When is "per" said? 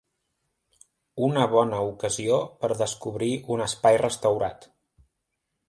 2.63-2.71